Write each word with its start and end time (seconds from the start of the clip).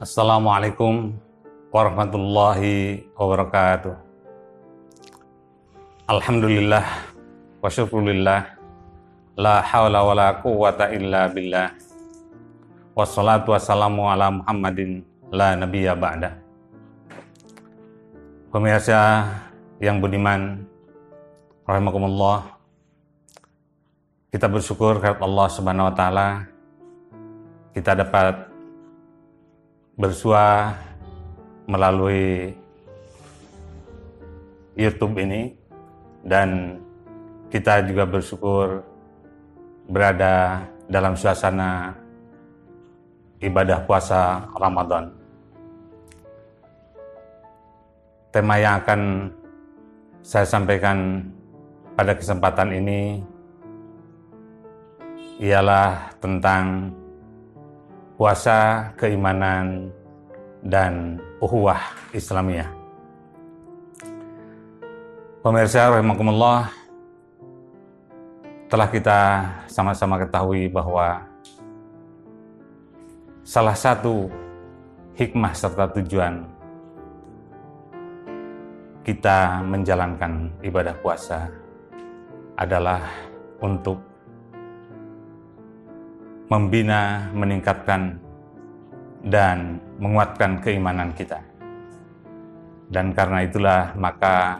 Assalamualaikum 0.00 1.12
warahmatullahi 1.68 3.04
wabarakatuh. 3.20 3.92
Alhamdulillah 6.08 6.88
wa 7.60 7.68
syukurillah 7.68 8.56
la 9.36 9.60
hawla 9.60 10.00
wa 10.00 10.16
la 10.16 10.40
quwwata 10.40 10.88
illa 10.96 11.28
billah. 11.28 11.76
Wassalatu 12.96 13.52
wassalamu 13.52 14.08
ala 14.08 14.32
muhammadin 14.32 15.04
la 15.28 15.52
nabiyya 15.52 15.92
ba'da. 15.92 16.32
Pemirsa 18.48 19.28
yang 19.84 20.00
budiman 20.00 20.64
rahimakumullah. 21.68 22.56
Kita 24.32 24.48
bersyukur 24.48 24.96
kepada 24.96 25.20
Allah 25.20 25.46
subhanahu 25.52 25.92
wa 25.92 25.94
ta'ala. 25.94 26.48
Kita 27.76 27.92
dapat 27.92 28.49
bersua 30.00 30.72
melalui 31.68 32.56
YouTube 34.72 35.20
ini 35.20 35.52
dan 36.24 36.80
kita 37.52 37.84
juga 37.84 38.08
bersyukur 38.08 38.80
berada 39.92 40.64
dalam 40.88 41.12
suasana 41.20 41.92
ibadah 43.44 43.84
puasa 43.84 44.48
Ramadan. 44.56 45.12
Tema 48.32 48.56
yang 48.56 48.80
akan 48.80 49.28
saya 50.24 50.48
sampaikan 50.48 51.28
pada 51.92 52.16
kesempatan 52.16 52.72
ini 52.72 53.20
ialah 55.44 56.14
tentang 56.24 56.94
puasa, 58.20 58.92
keimanan, 59.00 59.88
dan 60.60 61.16
uhuwah 61.40 61.80
Islamiyah. 62.12 62.68
Pemirsa 65.40 65.88
rahimakumullah, 65.88 66.68
telah 68.68 68.88
kita 68.92 69.20
sama-sama 69.72 70.20
ketahui 70.20 70.68
bahwa 70.68 71.24
salah 73.40 73.74
satu 73.74 74.28
hikmah 75.16 75.50
serta 75.56 75.90
tujuan 75.96 76.44
kita 79.00 79.64
menjalankan 79.64 80.54
ibadah 80.62 80.94
puasa 81.02 81.50
adalah 82.54 83.00
untuk 83.58 83.98
membina, 86.46 87.26
meningkatkan, 87.32 88.22
dan 89.24 89.80
menguatkan 90.00 90.60
keimanan 90.64 91.12
kita. 91.12 91.40
Dan 92.90 93.14
karena 93.14 93.46
itulah 93.46 93.94
maka 93.94 94.58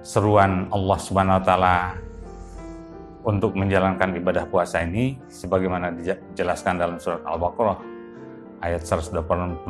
seruan 0.00 0.70
Allah 0.72 0.98
Subhanahu 0.98 1.36
wa 1.36 1.44
taala 1.44 1.76
untuk 3.28 3.52
menjalankan 3.58 4.16
ibadah 4.16 4.48
puasa 4.48 4.80
ini 4.80 5.20
sebagaimana 5.28 5.92
dijelaskan 5.92 6.80
dalam 6.80 6.96
surat 6.96 7.20
Al-Baqarah 7.28 7.78
ayat 8.64 8.82
183 8.88 9.68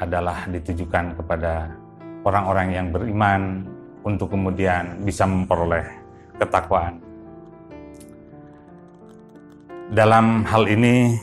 adalah 0.00 0.48
ditujukan 0.48 1.20
kepada 1.20 1.68
orang-orang 2.24 2.68
yang 2.72 2.86
beriman 2.88 3.68
untuk 4.00 4.32
kemudian 4.32 5.04
bisa 5.04 5.28
memperoleh 5.28 5.84
ketakwaan. 6.40 6.98
Dalam 9.92 10.48
hal 10.48 10.64
ini 10.64 11.14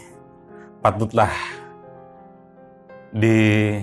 patutlah 0.85 1.33
di 3.11 3.75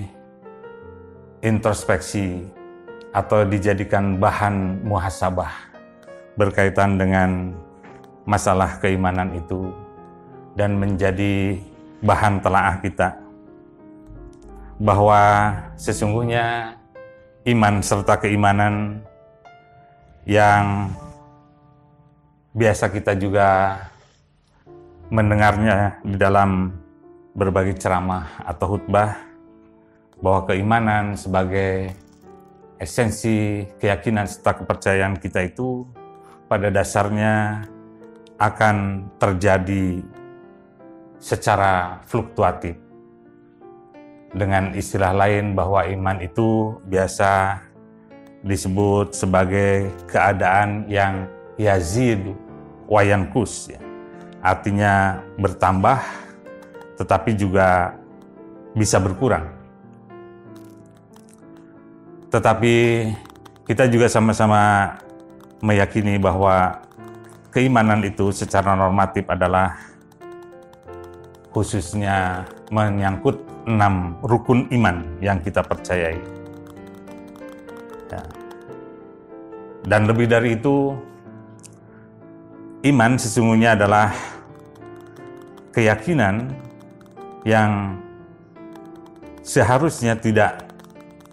introspeksi 1.45 2.48
atau 3.12 3.45
dijadikan 3.45 4.17
bahan 4.17 4.84
muhasabah 4.84 5.53
berkaitan 6.41 6.97
dengan 6.97 7.53
masalah 8.25 8.81
keimanan 8.81 9.33
itu 9.37 9.72
dan 10.56 10.77
menjadi 10.81 11.61
bahan 12.00 12.41
telaah 12.41 12.77
kita. 12.81 13.09
Bahwa 14.78 15.53
sesungguhnya 15.75 16.78
iman 17.49 17.83
serta 17.83 18.22
keimanan 18.22 19.03
yang 20.28 20.93
biasa 22.55 22.93
kita 22.93 23.19
juga 23.19 23.81
mendengarnya 25.11 25.99
di 26.05 26.17
dalam 26.21 26.71
berbagai 27.38 27.78
ceramah 27.78 28.43
atau 28.43 28.75
khutbah 28.75 29.15
bahwa 30.19 30.50
keimanan 30.50 31.15
sebagai 31.15 31.94
esensi 32.82 33.62
keyakinan 33.78 34.26
serta 34.26 34.59
kepercayaan 34.59 35.15
kita 35.22 35.47
itu 35.47 35.87
pada 36.50 36.66
dasarnya 36.75 37.62
akan 38.43 39.06
terjadi 39.22 40.03
secara 41.22 42.03
fluktuatif. 42.10 42.75
Dengan 44.34 44.75
istilah 44.75 45.15
lain 45.15 45.55
bahwa 45.55 45.87
iman 45.87 46.19
itu 46.19 46.75
biasa 46.91 47.62
disebut 48.43 49.15
sebagai 49.15 49.94
keadaan 50.10 50.91
yang 50.91 51.31
yazid 51.55 52.34
wayankus 52.91 53.70
ya. 53.70 53.81
Artinya 54.43 55.22
bertambah 55.38 56.28
tetapi 56.98 57.38
juga 57.38 57.94
bisa 58.75 58.98
berkurang. 58.98 59.47
Tetapi 62.28 62.75
kita 63.64 63.88
juga 63.88 64.10
sama-sama 64.10 64.92
meyakini 65.64 66.19
bahwa 66.20 66.84
keimanan 67.54 68.04
itu 68.04 68.34
secara 68.34 68.76
normatif 68.76 69.25
adalah 69.31 69.78
khususnya 71.54 72.44
menyangkut 72.69 73.41
enam 73.64 74.19
rukun 74.20 74.69
iman 74.75 75.04
yang 75.25 75.41
kita 75.41 75.64
percayai. 75.64 76.20
Ya. 78.12 78.22
Dan 79.88 80.04
lebih 80.04 80.28
dari 80.28 80.56
itu, 80.56 80.92
iman 82.84 83.16
sesungguhnya 83.16 83.76
adalah 83.76 84.12
keyakinan 85.72 86.68
yang 87.48 87.97
seharusnya 89.41 90.20
tidak 90.20 90.69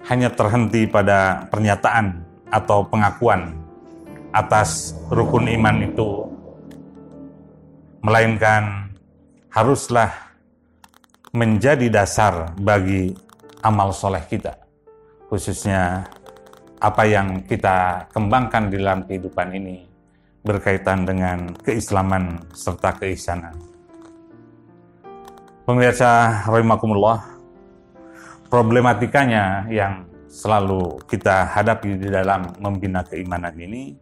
hanya 0.07 0.31
terhenti 0.31 0.87
pada 0.87 1.43
pernyataan 1.51 2.23
atau 2.47 2.87
pengakuan 2.87 3.51
atas 4.31 4.95
rukun 5.11 5.51
iman 5.59 5.83
itu, 5.83 6.09
melainkan 7.99 8.95
haruslah 9.51 10.11
menjadi 11.35 11.91
dasar 11.91 12.55
bagi 12.63 13.11
amal 13.59 13.91
soleh 13.91 14.23
kita, 14.23 14.55
khususnya 15.27 16.07
apa 16.79 17.03
yang 17.03 17.43
kita 17.43 18.07
kembangkan 18.15 18.71
di 18.71 18.79
dalam 18.79 19.03
kehidupan 19.03 19.51
ini 19.51 19.83
berkaitan 20.47 21.03
dengan 21.03 21.51
keislaman 21.59 22.39
serta 22.55 22.95
keisanan. 23.03 23.74
Pemirsa 25.65 26.45
rahimakumullah, 26.45 27.25
problematikanya 28.53 29.65
yang 29.65 30.05
selalu 30.29 31.01
kita 31.09 31.41
hadapi 31.57 31.97
di 31.97 32.05
dalam 32.13 32.53
membina 32.61 33.01
keimanan 33.01 33.57
ini 33.57 33.97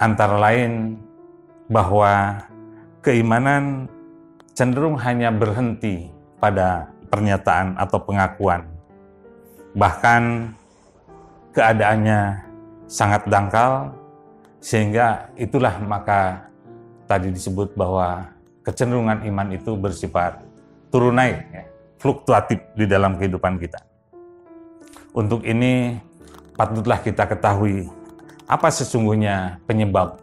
antara 0.00 0.40
lain 0.40 0.96
bahwa 1.68 2.40
keimanan 3.04 3.92
cenderung 4.56 4.96
hanya 4.96 5.28
berhenti 5.28 6.08
pada 6.40 6.88
pernyataan 7.12 7.76
atau 7.76 8.00
pengakuan. 8.00 8.64
Bahkan 9.76 10.48
keadaannya 11.52 12.40
sangat 12.88 13.28
dangkal 13.28 13.92
sehingga 14.64 15.28
itulah 15.36 15.76
maka 15.84 16.48
tadi 17.04 17.28
disebut 17.28 17.76
bahwa 17.76 18.32
kecenderungan 18.64 19.22
iman 19.28 19.48
itu 19.52 19.76
bersifat 19.76 20.40
turun 20.88 21.20
naik, 21.20 21.38
ya, 21.52 21.62
fluktuatif 22.00 22.58
di 22.74 22.88
dalam 22.88 23.20
kehidupan 23.20 23.60
kita. 23.60 23.78
Untuk 25.14 25.46
ini 25.46 26.00
patutlah 26.58 26.98
kita 26.98 27.28
ketahui 27.28 27.86
apa 28.44 28.68
sesungguhnya 28.68 29.62
penyebab 29.68 30.20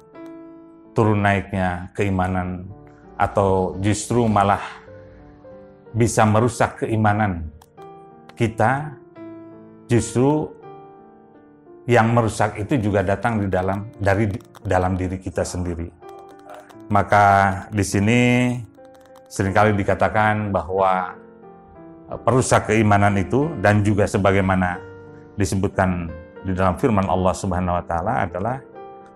turun 0.92 1.24
naiknya 1.24 1.90
keimanan 1.96 2.68
atau 3.16 3.78
justru 3.80 4.28
malah 4.28 4.62
bisa 5.92 6.24
merusak 6.24 6.84
keimanan 6.84 7.52
kita 8.36 8.96
justru 9.92 10.50
yang 11.90 12.14
merusak 12.16 12.56
itu 12.62 12.80
juga 12.80 13.04
datang 13.04 13.44
di 13.44 13.48
dalam 13.52 13.90
dari 14.00 14.32
dalam 14.64 14.96
diri 14.96 15.18
kita 15.20 15.44
sendiri. 15.44 16.01
Maka 16.92 17.26
di 17.72 17.88
sini 17.88 18.20
sering 19.32 19.56
kali 19.56 19.72
dikatakan 19.80 20.52
bahwa 20.52 21.16
eh, 22.12 22.20
perusak 22.20 22.68
keimanan 22.68 23.16
itu 23.16 23.48
dan 23.64 23.80
juga 23.80 24.04
sebagaimana 24.04 24.76
disebutkan 25.40 26.12
di 26.44 26.52
dalam 26.52 26.76
firman 26.76 27.08
Allah 27.08 27.32
Subhanahu 27.32 27.80
wa 27.80 27.86
taala 27.88 28.14
adalah 28.28 28.60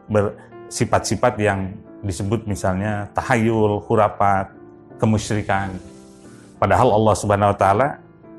bersifat-sifat 0.07 1.36
yang 1.44 1.75
disebut 2.00 2.48
misalnya 2.48 3.12
tahayul, 3.12 3.83
hurafat, 3.83 4.56
kemusyrikan. 4.95 5.75
Padahal 6.56 6.95
Allah 6.95 7.16
Subhanahu 7.19 7.51
wa 7.51 7.57
taala 7.60 7.88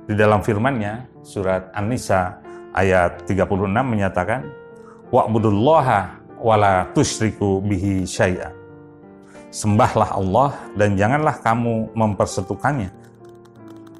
di 0.08 0.16
dalam 0.16 0.40
firman-Nya 0.40 1.04
surat 1.20 1.68
An-Nisa 1.76 2.40
ayat 2.72 3.28
36 3.28 3.68
menyatakan 3.84 4.48
wa'budullaha 5.12 6.24
wala 6.40 6.88
tusyriku 6.96 7.60
bihi 7.60 8.08
syai'a. 8.08 8.55
Sembahlah 9.50 10.10
Allah 10.12 10.50
dan 10.74 10.98
janganlah 10.98 11.38
kamu 11.40 11.94
mempersatukannya 11.96 12.90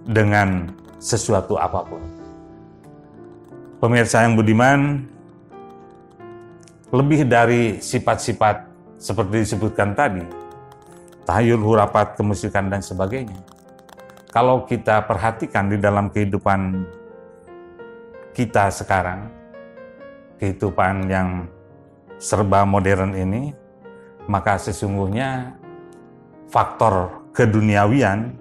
dengan 0.07 0.71
sesuatu 1.01 1.59
apa 1.59 1.87
pun. 1.87 2.03
Pemirsa 3.77 4.25
yang 4.25 4.35
budiman, 4.35 5.05
lebih 6.95 7.29
dari 7.29 7.79
sifat-sifat 7.83 8.65
seperti 8.97 9.45
disebutkan 9.45 9.93
tadi, 9.93 10.25
tahayul, 11.29 11.61
hurapat, 11.61 12.17
kemusikan, 12.17 12.73
dan 12.73 12.81
sebagainya. 12.81 13.37
Kalau 14.33 14.65
kita 14.65 15.05
perhatikan 15.05 15.69
di 15.69 15.77
dalam 15.81 16.09
kehidupan 16.09 16.85
kita 18.33 18.69
sekarang, 18.73 19.29
kehidupan 20.41 21.09
yang 21.09 21.29
serba 22.17 22.65
modern 22.65 23.17
ini, 23.17 23.53
maka 24.27 24.59
sesungguhnya 24.59 25.55
faktor 26.51 27.27
keduniawian 27.35 28.35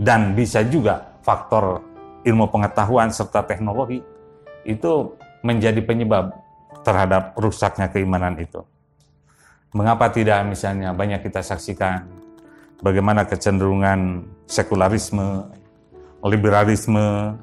dan 0.00 0.34
bisa 0.34 0.64
juga 0.66 1.14
faktor 1.20 1.84
ilmu 2.24 2.48
pengetahuan 2.48 3.12
serta 3.12 3.44
teknologi 3.44 4.00
itu 4.64 4.92
menjadi 5.40 5.80
penyebab 5.80 6.36
terhadap 6.84 7.36
rusaknya 7.36 7.88
keimanan 7.88 8.36
itu. 8.36 8.60
Mengapa 9.70 10.10
tidak 10.10 10.42
misalnya 10.50 10.90
banyak 10.90 11.22
kita 11.22 11.40
saksikan 11.40 12.04
bagaimana 12.82 13.24
kecenderungan 13.24 14.26
sekularisme, 14.50 15.46
liberalisme, 16.26 17.38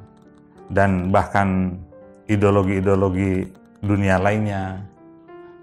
dan 0.68 1.10
bahkan 1.10 1.80
ideologi-ideologi 2.28 3.48
dunia 3.80 4.20
lainnya 4.20 4.84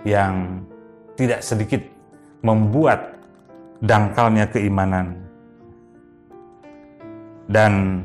yang 0.09 0.65
tidak 1.15 1.45
sedikit 1.45 1.83
membuat 2.45 3.17
dangkalnya 3.81 4.45
keimanan. 4.53 5.17
Dan 7.49 8.05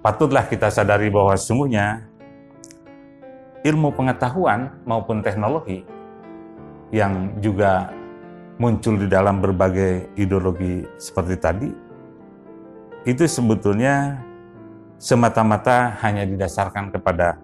patutlah 0.00 0.48
kita 0.48 0.72
sadari 0.72 1.12
bahwa 1.12 1.36
sungguhnya 1.36 2.08
ilmu 3.60 3.92
pengetahuan 3.92 4.72
maupun 4.88 5.20
teknologi 5.20 5.84
yang 6.92 7.36
juga 7.44 7.92
muncul 8.56 8.96
di 8.96 9.08
dalam 9.08 9.44
berbagai 9.44 10.12
ideologi 10.16 10.84
seperti 10.96 11.34
tadi, 11.36 11.70
itu 13.04 13.24
sebetulnya 13.28 14.20
semata-mata 14.96 15.92
hanya 16.00 16.24
didasarkan 16.24 16.88
kepada 16.88 17.36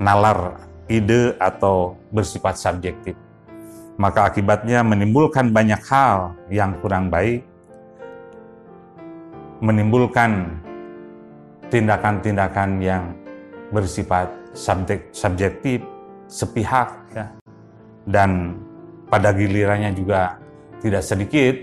nalar 0.00 0.64
ide 0.88 1.36
atau 1.36 2.00
bersifat 2.08 2.56
subjektif. 2.56 3.29
Maka 4.00 4.32
akibatnya 4.32 4.80
menimbulkan 4.80 5.52
banyak 5.52 5.84
hal 5.84 6.32
yang 6.48 6.72
kurang 6.80 7.12
baik, 7.12 7.44
menimbulkan 9.60 10.56
tindakan-tindakan 11.68 12.80
yang 12.80 13.12
bersifat 13.68 14.32
subjek, 14.56 15.12
subjektif, 15.12 15.84
sepihak, 16.32 16.96
ya. 17.12 17.28
dan 18.08 18.56
pada 19.12 19.36
gilirannya 19.36 19.92
juga 19.92 20.40
tidak 20.80 21.04
sedikit 21.04 21.54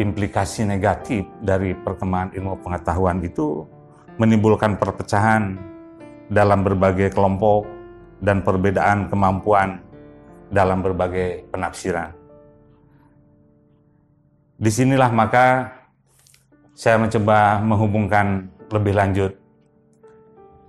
implikasi 0.00 0.64
negatif 0.64 1.28
dari 1.44 1.76
perkembangan 1.76 2.32
ilmu 2.32 2.56
pengetahuan 2.64 3.20
itu 3.20 3.68
menimbulkan 4.16 4.80
perpecahan 4.80 5.60
dalam 6.32 6.64
berbagai 6.64 7.12
kelompok 7.12 7.68
dan 8.24 8.40
perbedaan 8.40 9.12
kemampuan 9.12 9.91
dalam 10.52 10.84
berbagai 10.84 11.48
penafsiran. 11.48 12.12
Di 14.60 14.70
sinilah 14.70 15.10
maka 15.10 15.72
saya 16.76 17.00
mencoba 17.00 17.58
menghubungkan 17.64 18.52
lebih 18.68 18.94
lanjut 18.94 19.32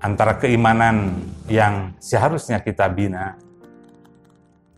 antara 0.03 0.39
keimanan 0.39 1.19
yang 1.51 1.95
seharusnya 1.99 2.59
kita 2.59 2.87
bina 2.91 3.39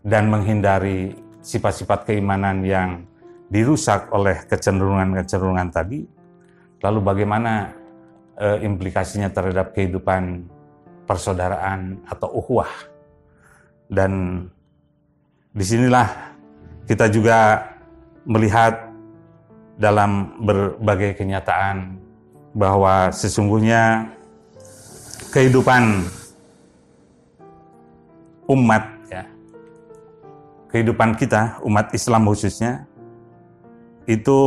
dan 0.06 0.30
menghindari 0.30 1.18
sifat-sifat 1.42 2.06
keimanan 2.06 2.62
yang 2.62 3.06
dirusak 3.50 4.10
oleh 4.10 4.42
kecenderungan-kecenderungan 4.46 5.70
tadi, 5.70 6.06
lalu 6.82 6.98
bagaimana 7.02 7.74
e, 8.38 8.66
implikasinya 8.66 9.30
terhadap 9.30 9.74
kehidupan 9.74 10.46
persaudaraan 11.06 12.02
atau 12.06 12.30
ukhuwah. 12.38 12.70
Dan 13.86 14.42
di 15.56 15.64
sinilah 15.64 16.36
kita 16.84 17.08
juga 17.08 17.64
melihat 18.28 18.92
dalam 19.80 20.36
berbagai 20.44 21.16
kenyataan 21.16 21.96
bahwa 22.52 23.08
sesungguhnya 23.08 24.12
kehidupan 25.32 26.04
umat 28.52 28.84
ya 29.08 29.24
kehidupan 30.68 31.16
kita 31.16 31.56
umat 31.64 31.88
Islam 31.96 32.28
khususnya 32.28 32.84
itu 34.06 34.40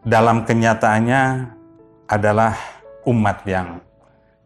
dalam 0.00 0.48
kenyataannya 0.48 1.50
adalah 2.08 2.56
umat 3.04 3.40
yang 3.44 3.80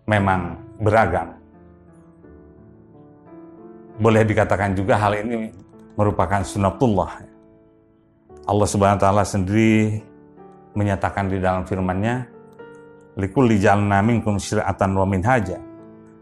memang 0.07 0.59
beragam. 0.83 1.38
Boleh 3.99 4.23
dikatakan 4.23 4.79
juga 4.79 4.95
hal 4.95 5.19
ini 5.27 5.51
merupakan 5.99 6.43
sunatullah. 6.47 7.27
Allah 8.47 8.69
Subhanahu 8.71 8.97
wa 8.97 9.03
taala 9.03 9.25
sendiri 9.27 10.01
menyatakan 10.79 11.27
di 11.27 11.43
dalam 11.43 11.67
firman-Nya 11.67 12.31
likulli 13.19 13.59
ja'alna 13.59 13.99
minkum 14.01 14.39
syir'atan 14.39 14.95
wa 14.95 15.03
minhaja 15.03 15.59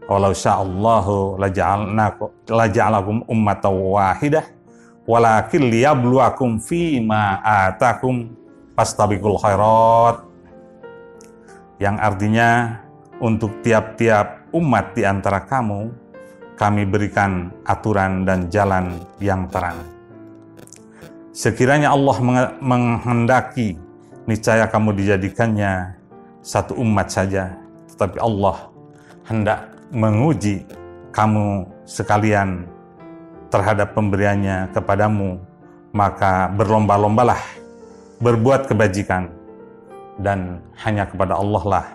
walau 0.09 0.33
sya'allahu 0.33 1.37
laja'alakum 2.49 3.21
ummatan 3.29 3.73
wahidah 3.77 4.45
walakin 5.05 5.69
liyabluwakum 5.69 6.57
fima 6.57 7.37
atakum 7.45 8.33
fastabiqul 8.73 9.37
khairat 9.37 10.25
yang 11.77 12.01
artinya 12.01 12.81
untuk 13.21 13.61
tiap-tiap 13.61 14.49
umat 14.57 14.97
di 14.97 15.05
antara 15.05 15.45
kamu 15.45 15.93
kami 16.57 16.89
berikan 16.89 17.53
aturan 17.69 18.25
dan 18.25 18.49
jalan 18.49 18.97
yang 19.21 19.45
terang. 19.47 19.77
Sekiranya 21.31 21.93
Allah 21.93 22.17
menghendaki, 22.57 23.77
niscaya 24.25 24.65
kamu 24.65 24.97
dijadikannya 24.97 25.93
satu 26.41 26.73
umat 26.81 27.13
saja, 27.13 27.53
tetapi 27.93 28.17
Allah 28.17 28.73
hendak 29.29 29.69
menguji 29.93 30.65
kamu 31.13 31.69
sekalian 31.85 32.65
terhadap 33.53 33.93
pemberiannya 33.93 34.73
kepadamu, 34.73 35.37
maka 35.93 36.49
berlomba-lombalah 36.57 37.39
berbuat 38.17 38.65
kebajikan 38.65 39.29
dan 40.17 40.65
hanya 40.81 41.05
kepada 41.05 41.37
Allah 41.37 41.63
lah 41.63 41.85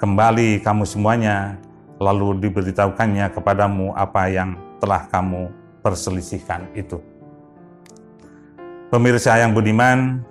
kembali 0.00 0.64
kamu 0.64 0.88
semuanya 0.88 1.60
lalu 2.00 2.48
diberitahukannya 2.48 3.28
kepadamu 3.36 3.92
apa 3.92 4.32
yang 4.32 4.56
telah 4.80 5.04
kamu 5.12 5.52
perselisihkan 5.84 6.72
itu. 6.72 6.96
Pemirsa 8.88 9.36
yang 9.38 9.52
budiman, 9.52 10.24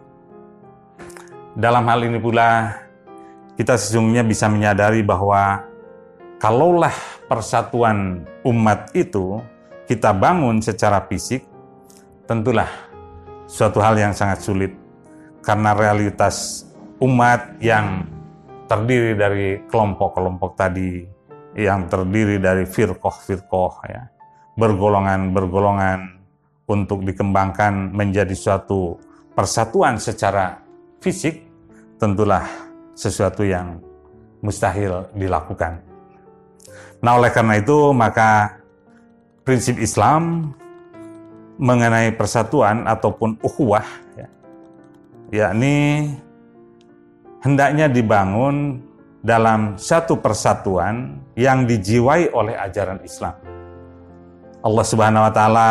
dalam 1.53 1.85
hal 1.85 2.03
ini 2.03 2.17
pula 2.17 2.75
kita 3.55 3.77
sesungguhnya 3.77 4.25
bisa 4.25 4.49
menyadari 4.49 5.05
bahwa 5.05 5.63
kalaulah 6.41 6.93
persatuan 7.29 8.25
umat 8.43 8.89
itu 8.97 9.39
kita 9.85 10.09
bangun 10.11 10.59
secara 10.59 11.05
fisik, 11.05 11.45
tentulah 12.25 12.67
suatu 13.45 13.77
hal 13.79 13.95
yang 13.95 14.11
sangat 14.11 14.41
sulit 14.41 14.73
karena 15.45 15.77
realitas 15.77 16.65
umat 16.99 17.61
yang 17.63 18.05
terdiri 18.69 19.17
dari 19.17 19.47
kelompok-kelompok 19.65 20.51
tadi, 20.53 21.18
yang 21.59 21.91
terdiri 21.91 22.39
dari 22.39 22.63
firkoh-firkoh, 22.63 23.73
ya, 23.91 24.07
bergolongan-bergolongan 24.55 26.23
untuk 26.71 27.03
dikembangkan 27.03 27.91
menjadi 27.91 28.31
suatu 28.31 28.95
persatuan 29.35 29.99
secara 29.99 30.63
fisik, 31.03 31.43
tentulah 31.99 32.47
sesuatu 32.95 33.43
yang 33.43 33.83
mustahil 34.39 35.03
dilakukan. 35.11 35.83
Nah, 37.03 37.19
oleh 37.19 37.31
karena 37.31 37.59
itu, 37.59 37.91
maka 37.91 38.59
prinsip 39.43 39.75
Islam 39.79 40.55
mengenai 41.59 42.15
persatuan 42.15 42.87
ataupun 42.87 43.35
ukhuwah, 43.43 43.83
ya, 44.15 44.27
yakni 45.31 46.07
hendaknya 47.43 47.91
dibangun 47.91 48.83
dalam 49.19 49.75
satu 49.75 50.15
persatuan 50.19 51.19
yang 51.35 51.67
dijiwai 51.67 52.31
oleh 52.31 52.55
ajaran 52.55 53.03
Islam. 53.03 53.35
Allah 54.63 54.85
Subhanahu 54.87 55.27
wa 55.27 55.33
taala 55.33 55.69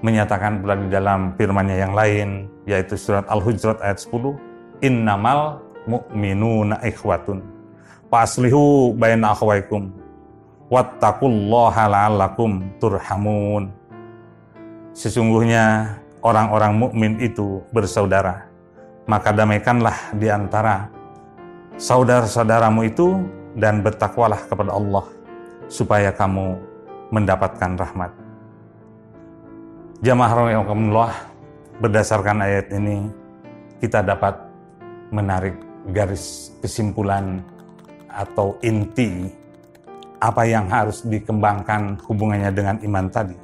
menyatakan 0.00 0.60
pula 0.60 0.76
di 0.76 0.88
dalam 0.88 1.36
firman-Nya 1.36 1.76
yang 1.88 1.92
lain 1.92 2.28
yaitu 2.68 2.96
surat 2.96 3.24
Al-Hujurat 3.28 3.80
ayat 3.80 4.00
10, 4.00 4.36
"Innamal 4.84 5.60
mu'minuna 5.88 6.84
ikhwatun 6.84 7.40
faslihu 8.12 8.92
baina 8.96 9.32
akhwaikum 9.32 9.88
wattaqullaha 10.68 11.84
la'allakum 11.88 12.64
turhamun." 12.80 13.72
Sesungguhnya 14.92 15.96
orang-orang 16.24 16.72
mukmin 16.76 17.12
itu 17.20 17.60
bersaudara, 17.72 18.48
maka 19.08 19.32
damaikanlah 19.32 20.12
di 20.16 20.28
antara 20.28 20.97
saudara-saudaramu 21.78 22.90
itu 22.90 23.22
dan 23.54 23.86
bertakwalah 23.86 24.42
kepada 24.50 24.74
Allah 24.74 25.06
supaya 25.70 26.10
kamu 26.10 26.58
mendapatkan 27.14 27.78
rahmat. 27.78 28.10
Jamaah 30.02 30.32
rahimahumullah, 30.34 31.14
berdasarkan 31.78 32.42
ayat 32.42 32.70
ini 32.74 33.06
kita 33.78 34.02
dapat 34.02 34.34
menarik 35.14 35.54
garis 35.94 36.50
kesimpulan 36.58 37.40
atau 38.10 38.58
inti 38.60 39.30
apa 40.18 40.42
yang 40.42 40.66
harus 40.66 41.06
dikembangkan 41.06 42.02
hubungannya 42.10 42.50
dengan 42.50 42.76
iman 42.82 43.06
tadi. 43.06 43.38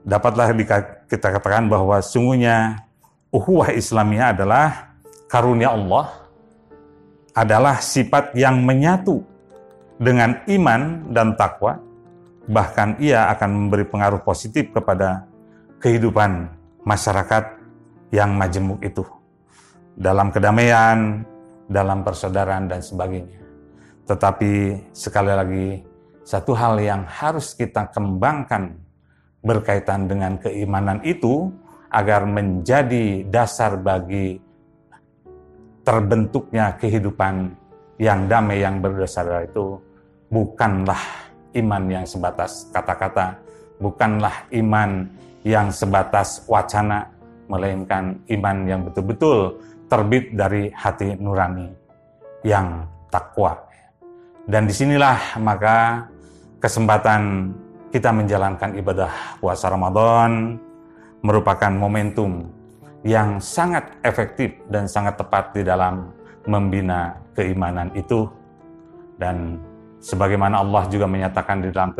Dapatlah 0.00 0.56
kita 1.04 1.28
katakan 1.28 1.68
bahwa 1.68 2.00
sungguhnya 2.00 2.88
uhuwah 3.28 3.68
Islamiyah 3.68 4.32
adalah 4.32 4.96
karunia 5.28 5.76
Allah, 5.76 6.08
adalah 7.34 7.78
sifat 7.78 8.34
yang 8.34 8.62
menyatu 8.62 9.22
dengan 10.00 10.40
iman 10.48 11.12
dan 11.12 11.36
takwa, 11.36 11.78
bahkan 12.48 12.96
ia 12.98 13.28
akan 13.30 13.50
memberi 13.66 13.84
pengaruh 13.86 14.24
positif 14.24 14.72
kepada 14.72 15.28
kehidupan 15.78 16.48
masyarakat 16.82 17.60
yang 18.10 18.34
majemuk 18.34 18.82
itu 18.82 19.04
dalam 19.94 20.32
kedamaian, 20.34 21.22
dalam 21.70 22.02
persaudaraan 22.02 22.66
dan 22.66 22.80
sebagainya. 22.82 23.38
Tetapi 24.08 24.52
sekali 24.90 25.30
lagi 25.30 25.66
satu 26.26 26.52
hal 26.56 26.80
yang 26.82 27.06
harus 27.06 27.54
kita 27.54 27.92
kembangkan 27.94 28.74
berkaitan 29.40 30.10
dengan 30.10 30.36
keimanan 30.36 30.98
itu 31.06 31.52
agar 31.90 32.26
menjadi 32.26 33.26
dasar 33.26 33.78
bagi 33.78 34.38
terbentuknya 35.90 36.78
kehidupan 36.78 37.50
yang 37.98 38.30
damai 38.30 38.62
yang 38.62 38.78
berdasar 38.78 39.42
itu 39.42 39.82
bukanlah 40.30 41.02
iman 41.58 41.82
yang 41.90 42.06
sebatas 42.06 42.70
kata-kata, 42.70 43.34
bukanlah 43.82 44.46
iman 44.54 45.10
yang 45.42 45.74
sebatas 45.74 46.46
wacana, 46.46 47.10
melainkan 47.50 48.22
iman 48.30 48.56
yang 48.70 48.86
betul-betul 48.86 49.58
terbit 49.90 50.30
dari 50.30 50.70
hati 50.70 51.18
nurani 51.18 51.74
yang 52.46 52.86
takwa. 53.10 53.58
Dan 54.46 54.70
di 54.70 54.74
sinilah 54.78 55.42
maka 55.42 56.06
kesempatan 56.62 57.50
kita 57.90 58.14
menjalankan 58.14 58.78
ibadah 58.78 59.42
puasa 59.42 59.66
Ramadan 59.66 60.54
merupakan 61.26 61.74
momentum 61.74 62.59
yang 63.06 63.40
sangat 63.40 63.96
efektif 64.04 64.60
dan 64.68 64.84
sangat 64.84 65.16
tepat 65.16 65.56
di 65.56 65.64
dalam 65.64 66.12
membina 66.44 67.16
keimanan 67.32 67.88
itu. 67.96 68.28
Dan 69.16 69.60
sebagaimana 70.00 70.60
Allah 70.60 70.88
juga 70.88 71.04
menyatakan 71.08 71.64
di 71.64 71.68
dalam 71.72 71.92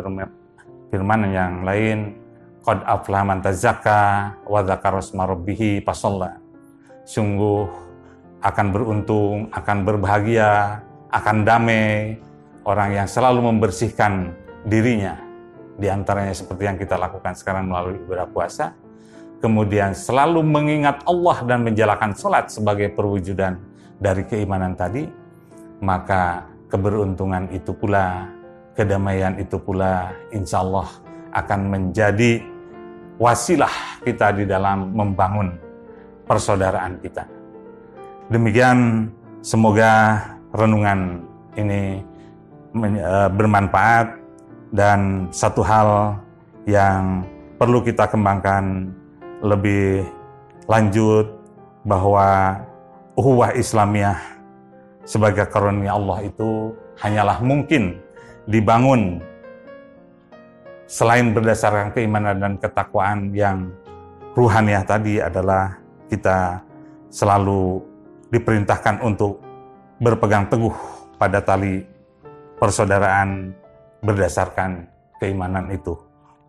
firman, 0.88 1.21
yang 1.33 1.64
lain 1.64 2.16
qad 2.61 2.85
aflaha 2.85 3.25
man 3.25 3.40
tazakka 3.40 4.37
wa 4.45 4.61
dzakara 4.61 5.00
rabbih 5.00 5.85
sungguh 7.04 7.64
akan 8.40 8.66
beruntung 8.73 9.52
akan 9.52 9.85
berbahagia 9.85 10.80
akan 11.12 11.37
damai 11.45 12.16
orang 12.64 12.97
yang 12.97 13.09
selalu 13.09 13.52
membersihkan 13.52 14.33
dirinya. 14.64 15.16
Di 15.80 15.88
antaranya 15.88 16.37
seperti 16.37 16.69
yang 16.69 16.76
kita 16.76 17.00
lakukan 17.00 17.33
sekarang 17.33 17.69
melalui 17.69 17.97
ibadah 18.04 18.28
puasa 18.28 18.76
kemudian 19.40 19.97
selalu 19.97 20.44
mengingat 20.44 21.02
Allah 21.09 21.42
dan 21.49 21.64
menjalankan 21.64 22.12
sholat 22.14 22.52
sebagai 22.52 22.92
perwujudan 22.92 23.56
dari 23.97 24.25
keimanan 24.28 24.76
tadi 24.76 25.09
maka 25.80 26.44
keberuntungan 26.68 27.49
itu 27.50 27.73
pula, 27.75 28.28
kedamaian 28.76 29.35
itu 29.40 29.56
pula, 29.59 30.12
insya 30.30 30.62
Allah 30.62 30.87
akan 31.35 31.61
menjadi 31.66 32.44
wasilah 33.16 34.00
kita 34.04 34.32
di 34.37 34.44
dalam 34.44 34.92
membangun 34.92 35.56
persaudaraan 36.28 37.00
kita. 37.02 37.26
Demikian 38.30 39.11
semoga 39.42 40.23
renungan 40.54 41.26
ini 41.59 41.99
e, 42.78 43.14
bermanfaat 43.35 44.14
dan 44.70 45.26
satu 45.35 45.66
hal 45.66 46.14
yang 46.70 47.26
perlu 47.59 47.82
kita 47.82 48.06
kembangkan 48.06 48.94
lebih 49.40 50.04
lanjut 50.68 51.32
bahwa 51.85 52.61
uhuwah 53.16 53.56
Islamiyah 53.56 54.20
sebagai 55.09 55.49
karunia 55.49 55.97
Allah 55.97 56.28
itu 56.28 56.76
hanyalah 57.00 57.40
mungkin 57.40 57.97
dibangun 58.44 59.25
selain 60.85 61.32
berdasarkan 61.32 61.97
keimanan 61.97 62.37
dan 62.37 62.52
ketakwaan 62.61 63.32
yang 63.32 63.73
ruhaniah 64.37 64.85
tadi 64.85 65.18
adalah 65.18 65.80
kita 66.12 66.61
selalu 67.09 67.80
diperintahkan 68.30 69.02
untuk 69.02 69.42
berpegang 69.99 70.47
teguh 70.47 70.75
pada 71.18 71.42
tali 71.42 71.82
persaudaraan 72.61 73.52
berdasarkan 74.00 74.87
keimanan 75.18 75.68
itu. 75.73 75.97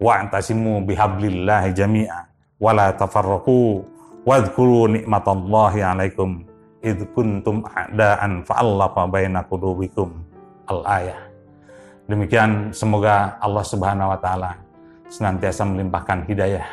Wa 0.01 0.23
antasimu 0.23 0.81
bihablillahi 0.85 1.75
jami'a 1.77 2.30
wala 2.61 2.93
tafarraqu 2.93 3.81
wadhkuru 4.21 4.85
nikmatallahi 5.01 5.81
alaikum 5.81 6.45
id 6.85 7.09
kuntum 7.17 7.65
a'daan 7.65 8.45
fa'allafa 8.45 9.09
baina 9.09 9.41
qulubikum 9.49 10.13
al-ayah. 10.69 11.17
Demikian 12.05 12.69
semoga 12.69 13.41
Allah 13.41 13.65
Subhanahu 13.65 14.13
wa 14.13 14.19
taala 14.21 14.51
senantiasa 15.09 15.65
melimpahkan 15.65 16.29
hidayah 16.29 16.65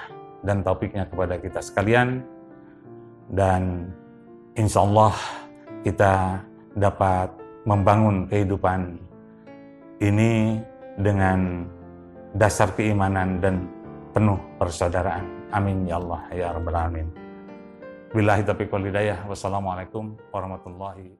dan 0.44 0.60
taufiknya 0.60 1.08
kepada 1.08 1.40
kita 1.40 1.64
sekalian 1.64 2.20
dan 3.32 3.88
insya 4.56 4.84
Allah 4.84 5.16
kita 5.82 6.42
dapat 6.76 7.32
membangun 7.64 8.28
kehidupan 8.28 8.96
ini 10.04 10.62
dengan 11.00 11.66
dasar 12.36 12.70
keimanan 12.76 13.40
dan 13.40 13.66
penuh 14.12 14.38
persaudaraan. 14.58 15.37
Amin 15.48 15.88
ya 15.88 15.96
Allah 15.96 16.22
ya 16.30 16.52
Rabbal 16.54 16.76
Alamin. 16.76 17.08
Billahi 18.14 18.44
taufiq 18.46 18.70
wal 18.70 18.86
hidayah. 18.86 19.24
Wassalamualaikum 19.26 20.14
warahmatullahi. 20.30 21.17